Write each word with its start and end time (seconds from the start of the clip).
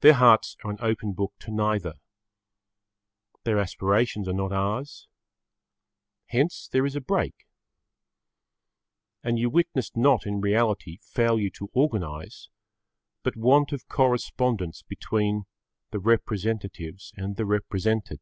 Their 0.00 0.14
hearts 0.14 0.56
are 0.64 0.72
an 0.72 0.78
open 0.80 1.12
book 1.12 1.34
to 1.38 1.52
neither. 1.52 1.94
Their 3.44 3.60
aspirations 3.60 4.26
are 4.26 4.32
not 4.32 4.50
ours. 4.50 5.06
Hence 6.26 6.66
there 6.72 6.84
is 6.84 6.96
a 6.96 7.00
break. 7.00 7.46
And 9.22 9.38
you 9.38 9.48
witness 9.48 9.94
not 9.94 10.26
in 10.26 10.40
reality 10.40 10.98
failure 11.00 11.50
to 11.50 11.70
organise 11.74 12.48
but 13.22 13.36
want 13.36 13.70
of 13.70 13.86
correspondence 13.86 14.82
between 14.82 15.44
the 15.92 16.00
representatives 16.00 17.12
and 17.16 17.36
the 17.36 17.46
represented. 17.46 18.18